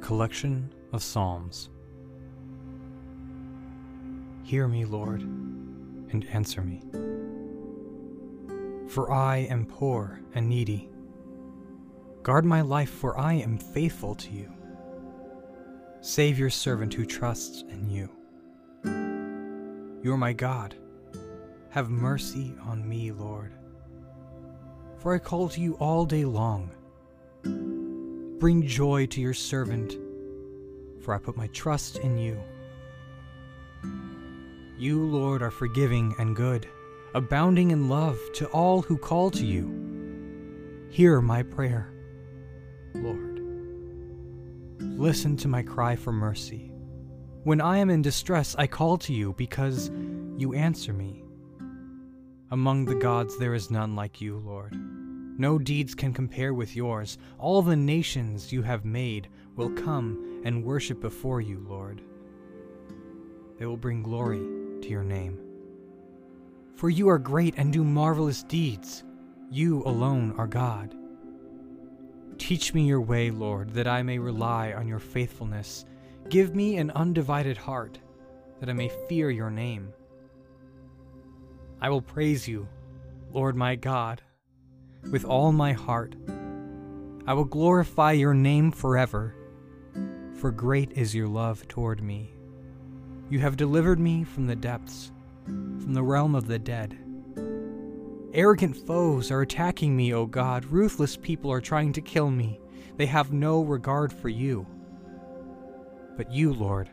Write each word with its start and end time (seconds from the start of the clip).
a 0.00 0.06
collection 0.06 0.72
of 0.92 1.02
Psalms. 1.02 1.68
Hear 4.42 4.66
me, 4.66 4.84
Lord, 4.84 5.20
and 5.20 6.26
answer 6.32 6.62
me. 6.62 6.82
For 8.88 9.12
I 9.12 9.38
am 9.50 9.66
poor 9.66 10.20
and 10.34 10.48
needy. 10.48 10.88
Guard 12.22 12.44
my 12.44 12.62
life, 12.62 12.90
for 12.90 13.18
I 13.18 13.34
am 13.34 13.58
faithful 13.58 14.14
to 14.16 14.30
you. 14.30 14.52
Save 16.00 16.38
your 16.38 16.50
servant 16.50 16.94
who 16.94 17.04
trusts 17.04 17.62
in 17.68 17.90
you. 17.90 18.08
You 20.02 20.14
are 20.14 20.18
my 20.18 20.32
God. 20.32 20.74
Have 21.70 21.90
mercy 21.90 22.54
on 22.64 22.88
me, 22.88 23.12
Lord. 23.12 23.52
For 24.98 25.14
I 25.14 25.18
call 25.18 25.48
to 25.50 25.60
you 25.60 25.74
all 25.74 26.06
day 26.06 26.24
long. 26.24 26.70
Bring 28.40 28.66
joy 28.66 29.04
to 29.08 29.20
your 29.20 29.34
servant, 29.34 29.98
for 31.02 31.14
I 31.14 31.18
put 31.18 31.36
my 31.36 31.48
trust 31.48 31.98
in 31.98 32.16
you. 32.16 32.42
You, 34.78 35.04
Lord, 35.04 35.42
are 35.42 35.50
forgiving 35.50 36.14
and 36.18 36.34
good, 36.34 36.66
abounding 37.14 37.70
in 37.70 37.90
love 37.90 38.18
to 38.36 38.46
all 38.46 38.80
who 38.80 38.96
call 38.96 39.30
to 39.32 39.44
you. 39.44 40.88
Hear 40.88 41.20
my 41.20 41.42
prayer, 41.42 41.92
Lord. 42.94 43.42
Listen 44.80 45.36
to 45.36 45.46
my 45.46 45.62
cry 45.62 45.94
for 45.94 46.10
mercy. 46.10 46.72
When 47.44 47.60
I 47.60 47.76
am 47.76 47.90
in 47.90 48.00
distress, 48.00 48.56
I 48.56 48.66
call 48.66 48.96
to 48.98 49.12
you 49.12 49.34
because 49.34 49.90
you 50.38 50.54
answer 50.54 50.94
me. 50.94 51.24
Among 52.50 52.86
the 52.86 52.94
gods, 52.94 53.36
there 53.36 53.52
is 53.52 53.70
none 53.70 53.94
like 53.94 54.22
you, 54.22 54.38
Lord. 54.38 54.74
No 55.40 55.58
deeds 55.58 55.94
can 55.94 56.12
compare 56.12 56.52
with 56.52 56.76
yours. 56.76 57.16
All 57.38 57.62
the 57.62 57.74
nations 57.74 58.52
you 58.52 58.60
have 58.60 58.84
made 58.84 59.30
will 59.56 59.70
come 59.70 60.42
and 60.44 60.62
worship 60.62 61.00
before 61.00 61.40
you, 61.40 61.64
Lord. 61.66 62.02
They 63.58 63.64
will 63.64 63.78
bring 63.78 64.02
glory 64.02 64.40
to 64.82 64.88
your 64.90 65.02
name. 65.02 65.40
For 66.74 66.90
you 66.90 67.08
are 67.08 67.18
great 67.18 67.54
and 67.56 67.72
do 67.72 67.82
marvelous 67.82 68.42
deeds. 68.42 69.02
You 69.50 69.82
alone 69.84 70.34
are 70.36 70.46
God. 70.46 70.94
Teach 72.36 72.74
me 72.74 72.86
your 72.86 73.00
way, 73.00 73.30
Lord, 73.30 73.72
that 73.72 73.88
I 73.88 74.02
may 74.02 74.18
rely 74.18 74.74
on 74.74 74.86
your 74.86 74.98
faithfulness. 74.98 75.86
Give 76.28 76.54
me 76.54 76.76
an 76.76 76.90
undivided 76.90 77.56
heart, 77.56 77.98
that 78.60 78.68
I 78.68 78.74
may 78.74 78.90
fear 79.08 79.30
your 79.30 79.50
name. 79.50 79.94
I 81.80 81.88
will 81.88 82.02
praise 82.02 82.46
you, 82.46 82.68
Lord 83.32 83.56
my 83.56 83.74
God 83.74 84.20
with 85.10 85.24
all 85.24 85.52
my 85.52 85.72
heart. 85.72 86.14
I 87.26 87.34
will 87.34 87.44
glorify 87.44 88.12
your 88.12 88.34
name 88.34 88.70
forever, 88.72 89.34
for 90.34 90.50
great 90.50 90.92
is 90.92 91.14
your 91.14 91.28
love 91.28 91.66
toward 91.68 92.02
me. 92.02 92.34
You 93.28 93.38
have 93.40 93.56
delivered 93.56 94.00
me 94.00 94.24
from 94.24 94.46
the 94.46 94.56
depths, 94.56 95.12
from 95.44 95.94
the 95.94 96.02
realm 96.02 96.34
of 96.34 96.46
the 96.46 96.58
dead. 96.58 96.98
Arrogant 98.32 98.76
foes 98.76 99.30
are 99.30 99.42
attacking 99.42 99.96
me, 99.96 100.14
O 100.14 100.26
God. 100.26 100.64
Ruthless 100.64 101.16
people 101.16 101.50
are 101.50 101.60
trying 101.60 101.92
to 101.92 102.00
kill 102.00 102.30
me. 102.30 102.60
They 102.96 103.06
have 103.06 103.32
no 103.32 103.62
regard 103.62 104.12
for 104.12 104.28
you. 104.28 104.66
But 106.16 106.32
you, 106.32 106.52
Lord, 106.52 106.90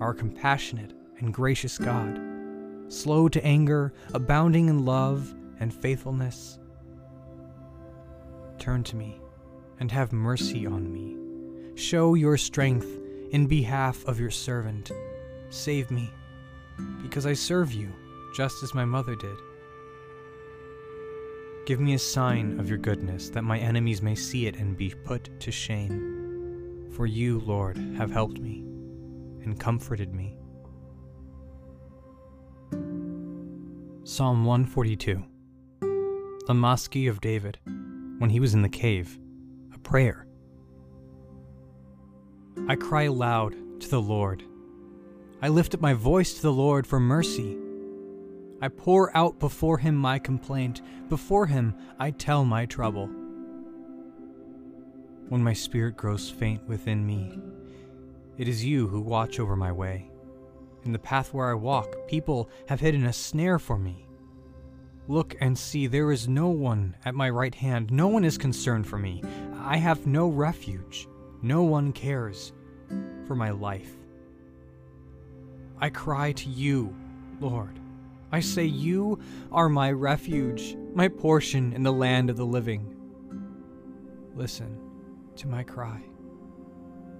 are 0.00 0.10
a 0.10 0.14
compassionate 0.14 0.92
and 1.18 1.32
gracious 1.32 1.78
God, 1.78 2.20
slow 2.88 3.28
to 3.28 3.44
anger, 3.44 3.92
abounding 4.12 4.68
in 4.68 4.84
love 4.84 5.34
and 5.60 5.72
faithfulness 5.72 6.58
Turn 8.62 8.84
to 8.84 8.94
me 8.94 9.20
and 9.80 9.90
have 9.90 10.12
mercy 10.12 10.66
on 10.66 10.92
me. 10.92 11.16
Show 11.74 12.14
your 12.14 12.36
strength 12.36 12.86
in 13.32 13.48
behalf 13.48 14.04
of 14.06 14.20
your 14.20 14.30
servant. 14.30 14.92
Save 15.50 15.90
me, 15.90 16.08
because 17.02 17.26
I 17.26 17.32
serve 17.32 17.72
you, 17.72 17.92
just 18.36 18.62
as 18.62 18.72
my 18.72 18.84
mother 18.84 19.16
did. 19.16 19.36
Give 21.66 21.80
me 21.80 21.94
a 21.94 21.98
sign 21.98 22.60
of 22.60 22.68
your 22.68 22.78
goodness, 22.78 23.30
that 23.30 23.42
my 23.42 23.58
enemies 23.58 24.00
may 24.00 24.14
see 24.14 24.46
it 24.46 24.54
and 24.54 24.76
be 24.76 24.90
put 24.90 25.40
to 25.40 25.50
shame. 25.50 26.88
For 26.94 27.06
you, 27.06 27.40
Lord, 27.40 27.76
have 27.96 28.12
helped 28.12 28.38
me 28.38 28.60
and 29.42 29.58
comforted 29.58 30.14
me. 30.14 30.36
Psalm 34.04 34.44
142 34.44 35.20
The 36.46 36.54
Maskil 36.54 37.08
of 37.10 37.20
David 37.20 37.58
when 38.22 38.30
he 38.30 38.38
was 38.38 38.54
in 38.54 38.62
the 38.62 38.68
cave, 38.68 39.18
a 39.74 39.78
prayer. 39.80 40.28
I 42.68 42.76
cry 42.76 43.02
aloud 43.02 43.80
to 43.80 43.88
the 43.88 44.00
Lord. 44.00 44.44
I 45.42 45.48
lift 45.48 45.74
up 45.74 45.80
my 45.80 45.94
voice 45.94 46.34
to 46.34 46.42
the 46.42 46.52
Lord 46.52 46.86
for 46.86 47.00
mercy. 47.00 47.58
I 48.60 48.68
pour 48.68 49.10
out 49.16 49.40
before 49.40 49.78
him 49.78 49.96
my 49.96 50.20
complaint, 50.20 50.82
before 51.08 51.46
him 51.46 51.74
I 51.98 52.12
tell 52.12 52.44
my 52.44 52.64
trouble. 52.64 53.08
When 55.28 55.42
my 55.42 55.52
spirit 55.52 55.96
grows 55.96 56.30
faint 56.30 56.62
within 56.68 57.04
me, 57.04 57.40
it 58.38 58.46
is 58.46 58.64
you 58.64 58.86
who 58.86 59.00
watch 59.00 59.40
over 59.40 59.56
my 59.56 59.72
way. 59.72 60.12
In 60.84 60.92
the 60.92 60.98
path 61.00 61.34
where 61.34 61.50
I 61.50 61.54
walk, 61.54 62.06
people 62.06 62.48
have 62.68 62.78
hidden 62.78 63.04
a 63.04 63.12
snare 63.12 63.58
for 63.58 63.76
me. 63.76 64.06
Look 65.08 65.34
and 65.40 65.58
see, 65.58 65.88
there 65.88 66.12
is 66.12 66.28
no 66.28 66.48
one 66.48 66.96
at 67.04 67.14
my 67.14 67.28
right 67.28 67.54
hand. 67.54 67.90
No 67.90 68.06
one 68.06 68.24
is 68.24 68.38
concerned 68.38 68.86
for 68.86 68.98
me. 68.98 69.22
I 69.58 69.76
have 69.76 70.06
no 70.06 70.28
refuge. 70.28 71.08
No 71.42 71.64
one 71.64 71.92
cares 71.92 72.52
for 73.26 73.34
my 73.34 73.50
life. 73.50 73.90
I 75.80 75.90
cry 75.90 76.32
to 76.32 76.48
you, 76.48 76.94
Lord. 77.40 77.80
I 78.30 78.38
say, 78.38 78.64
You 78.64 79.18
are 79.50 79.68
my 79.68 79.90
refuge, 79.90 80.76
my 80.94 81.08
portion 81.08 81.72
in 81.72 81.82
the 81.82 81.92
land 81.92 82.30
of 82.30 82.36
the 82.36 82.46
living. 82.46 82.94
Listen 84.36 84.78
to 85.36 85.48
my 85.48 85.64
cry, 85.64 86.00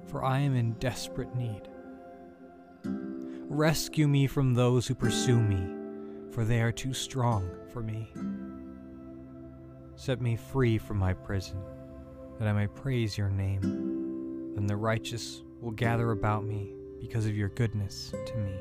for 0.06 0.24
I 0.24 0.38
am 0.38 0.54
in 0.54 0.74
desperate 0.74 1.34
need. 1.34 1.62
Rescue 2.84 4.06
me 4.06 4.28
from 4.28 4.54
those 4.54 4.86
who 4.86 4.94
pursue 4.94 5.40
me 5.40 5.81
for 6.32 6.44
they 6.44 6.62
are 6.62 6.72
too 6.72 6.94
strong 6.94 7.48
for 7.72 7.82
me. 7.82 8.10
Set 9.96 10.20
me 10.20 10.34
free 10.34 10.78
from 10.78 10.96
my 10.96 11.12
prison, 11.12 11.58
that 12.38 12.48
I 12.48 12.52
may 12.52 12.66
praise 12.66 13.18
your 13.18 13.28
name. 13.28 14.54
Then 14.54 14.66
the 14.66 14.76
righteous 14.76 15.42
will 15.60 15.70
gather 15.70 16.10
about 16.10 16.44
me 16.44 16.72
because 17.00 17.26
of 17.26 17.36
your 17.36 17.50
goodness 17.50 18.14
to 18.26 18.34
me. 18.36 18.54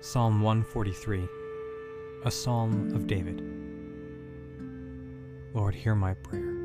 Psalm 0.00 0.40
143, 0.40 1.28
a 2.24 2.30
psalm 2.30 2.94
of 2.94 3.06
David. 3.06 3.42
Lord, 5.54 5.74
hear 5.74 5.94
my 5.94 6.14
prayer. 6.14 6.56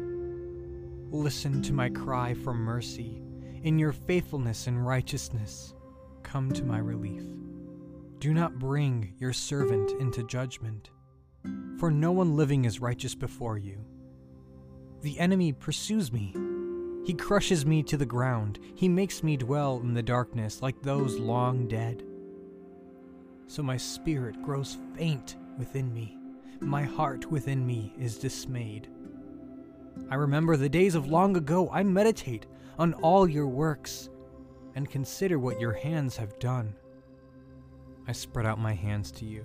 Listen 1.11 1.61
to 1.63 1.73
my 1.73 1.89
cry 1.89 2.33
for 2.33 2.53
mercy 2.53 3.21
in 3.63 3.77
your 3.77 3.91
faithfulness 3.91 4.67
and 4.67 4.85
righteousness 4.85 5.73
come 6.27 6.51
to 6.51 6.65
my 6.65 6.77
relief. 6.77 7.23
Do 8.19 8.33
not 8.33 8.59
bring 8.59 9.13
your 9.17 9.31
servant 9.31 9.91
into 10.01 10.23
judgment, 10.23 10.89
for 11.79 11.89
no 11.89 12.11
one 12.11 12.35
living 12.35 12.65
is 12.65 12.81
righteous 12.81 13.15
before 13.15 13.57
you. 13.57 13.85
The 15.01 15.17
enemy 15.19 15.53
pursues 15.53 16.11
me. 16.11 16.35
He 17.05 17.13
crushes 17.13 17.65
me 17.65 17.81
to 17.83 17.95
the 17.95 18.05
ground. 18.05 18.59
He 18.75 18.89
makes 18.89 19.23
me 19.23 19.37
dwell 19.37 19.79
in 19.79 19.93
the 19.93 20.03
darkness 20.03 20.61
like 20.61 20.81
those 20.81 21.17
long 21.17 21.65
dead. 21.67 22.03
So 23.47 23.63
my 23.63 23.77
spirit 23.77 24.41
grows 24.41 24.77
faint 24.95 25.37
within 25.57 25.93
me. 25.93 26.17
My 26.59 26.83
heart 26.83 27.31
within 27.31 27.65
me 27.65 27.93
is 27.97 28.17
dismayed. 28.17 28.89
I 30.09 30.15
remember 30.15 30.57
the 30.57 30.67
days 30.67 30.95
of 30.95 31.07
long 31.07 31.37
ago. 31.37 31.69
I 31.71 31.83
meditate 31.83 32.47
on 32.77 32.93
all 32.95 33.29
your 33.29 33.47
works 33.47 34.09
and 34.77 34.91
consider 34.91 35.39
what 35.39 35.59
your 35.59 35.73
hands 35.73 36.15
have 36.17 36.37
done. 36.37 36.71
I 38.07 38.11
spread 38.11 38.45
out 38.45 38.59
my 38.59 38.75
hands 38.75 39.11
to 39.13 39.25
you. 39.25 39.43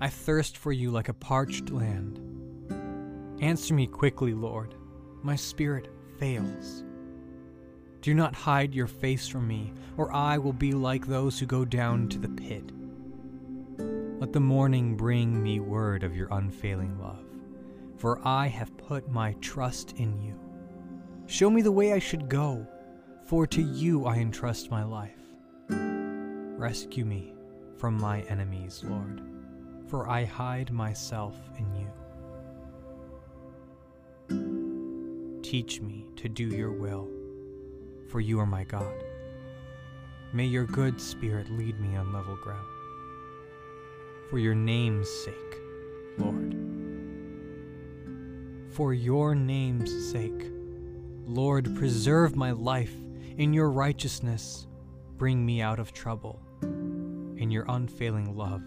I 0.00 0.08
thirst 0.08 0.56
for 0.56 0.70
you 0.70 0.92
like 0.92 1.08
a 1.08 1.14
parched 1.14 1.70
land. 1.70 2.20
Answer 3.40 3.74
me 3.74 3.88
quickly, 3.88 4.34
Lord. 4.34 4.76
My 5.24 5.34
spirit 5.34 5.88
fails. 6.20 6.84
Do 8.02 8.14
not 8.14 8.36
hide 8.36 8.72
your 8.72 8.86
face 8.86 9.26
from 9.26 9.48
me, 9.48 9.72
or 9.96 10.12
I 10.12 10.38
will 10.38 10.52
be 10.52 10.70
like 10.70 11.08
those 11.08 11.40
who 11.40 11.46
go 11.46 11.64
down 11.64 12.08
to 12.10 12.18
the 12.20 12.28
pit. 12.28 12.70
Let 14.20 14.32
the 14.32 14.38
morning 14.38 14.96
bring 14.96 15.42
me 15.42 15.58
word 15.58 16.04
of 16.04 16.14
your 16.14 16.28
unfailing 16.30 17.00
love, 17.00 17.26
for 17.96 18.24
I 18.24 18.46
have 18.46 18.76
put 18.76 19.10
my 19.10 19.32
trust 19.40 19.94
in 19.96 20.16
you. 20.22 20.38
Show 21.26 21.50
me 21.50 21.62
the 21.62 21.72
way 21.72 21.94
I 21.94 21.98
should 21.98 22.28
go 22.28 22.64
for 23.26 23.44
to 23.44 23.60
you 23.60 24.06
I 24.06 24.16
entrust 24.18 24.70
my 24.70 24.84
life. 24.84 25.18
Rescue 25.68 27.04
me 27.04 27.34
from 27.76 28.00
my 28.00 28.20
enemies, 28.22 28.82
Lord, 28.84 29.20
for 29.88 30.08
I 30.08 30.24
hide 30.24 30.70
myself 30.70 31.36
in 31.58 31.74
you. 31.74 31.88
Teach 35.42 35.80
me 35.80 36.06
to 36.16 36.28
do 36.28 36.46
your 36.46 36.70
will, 36.70 37.08
for 38.08 38.20
you 38.20 38.38
are 38.38 38.46
my 38.46 38.62
God. 38.62 38.94
May 40.32 40.46
your 40.46 40.66
good 40.66 41.00
spirit 41.00 41.50
lead 41.50 41.80
me 41.80 41.96
on 41.96 42.12
level 42.12 42.36
ground. 42.36 42.66
For 44.30 44.38
your 44.38 44.54
name's 44.54 45.10
sake, 45.10 45.34
Lord. 46.16 46.54
For 48.70 48.94
your 48.94 49.34
name's 49.34 49.90
sake, 50.12 50.52
Lord, 51.26 51.74
preserve 51.74 52.36
my 52.36 52.52
life 52.52 52.94
in 53.36 53.52
your 53.52 53.70
righteousness. 53.70 54.66
Bring 55.16 55.44
me 55.44 55.60
out 55.60 55.78
of 55.78 55.92
trouble. 55.92 56.40
In 56.62 57.50
your 57.50 57.64
unfailing 57.68 58.36
love, 58.36 58.62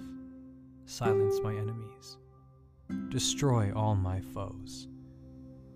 silence 0.86 1.39
my 1.42 1.54
enemies. 1.54 2.18
Destroy 3.10 3.71
all 3.75 3.95
my 3.95 4.21
foes, 4.21 4.88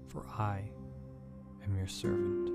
for 0.07 0.25
I 0.37 0.69
am 1.63 1.75
your 1.75 1.87
servant. 1.87 2.52